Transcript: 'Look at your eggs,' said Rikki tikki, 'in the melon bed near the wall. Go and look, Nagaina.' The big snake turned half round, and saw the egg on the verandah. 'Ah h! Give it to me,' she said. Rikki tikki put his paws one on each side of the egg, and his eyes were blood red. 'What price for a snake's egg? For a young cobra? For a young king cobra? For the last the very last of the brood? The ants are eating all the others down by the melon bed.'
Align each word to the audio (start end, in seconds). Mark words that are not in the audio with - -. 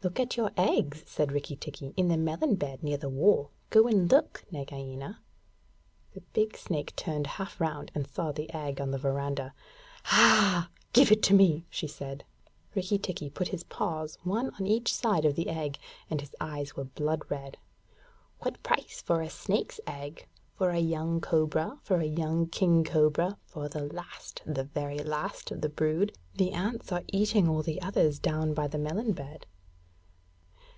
'Look 0.00 0.20
at 0.20 0.36
your 0.36 0.52
eggs,' 0.56 1.02
said 1.08 1.32
Rikki 1.32 1.56
tikki, 1.56 1.92
'in 1.96 2.06
the 2.06 2.16
melon 2.16 2.54
bed 2.54 2.84
near 2.84 2.96
the 2.96 3.08
wall. 3.08 3.50
Go 3.68 3.88
and 3.88 4.08
look, 4.08 4.44
Nagaina.' 4.48 5.18
The 6.14 6.20
big 6.20 6.56
snake 6.56 6.94
turned 6.94 7.26
half 7.26 7.60
round, 7.60 7.90
and 7.96 8.06
saw 8.06 8.30
the 8.30 8.48
egg 8.54 8.80
on 8.80 8.92
the 8.92 8.98
verandah. 8.98 9.54
'Ah 10.04 10.68
h! 10.70 10.80
Give 10.92 11.10
it 11.10 11.20
to 11.24 11.34
me,' 11.34 11.66
she 11.68 11.88
said. 11.88 12.22
Rikki 12.76 12.96
tikki 12.96 13.28
put 13.28 13.48
his 13.48 13.64
paws 13.64 14.18
one 14.22 14.50
on 14.54 14.68
each 14.68 14.94
side 14.94 15.24
of 15.24 15.34
the 15.34 15.48
egg, 15.48 15.78
and 16.08 16.20
his 16.20 16.36
eyes 16.40 16.76
were 16.76 16.84
blood 16.84 17.22
red. 17.28 17.56
'What 18.38 18.62
price 18.62 19.02
for 19.02 19.20
a 19.20 19.28
snake's 19.28 19.80
egg? 19.84 20.28
For 20.54 20.70
a 20.70 20.78
young 20.78 21.20
cobra? 21.20 21.80
For 21.82 21.98
a 21.98 22.04
young 22.06 22.46
king 22.46 22.84
cobra? 22.84 23.36
For 23.46 23.68
the 23.68 23.82
last 23.92 24.42
the 24.46 24.62
very 24.62 25.00
last 25.00 25.50
of 25.50 25.60
the 25.60 25.68
brood? 25.68 26.16
The 26.36 26.52
ants 26.52 26.92
are 26.92 27.02
eating 27.08 27.48
all 27.48 27.64
the 27.64 27.82
others 27.82 28.20
down 28.20 28.54
by 28.54 28.68
the 28.68 28.78
melon 28.78 29.10
bed.' 29.12 29.44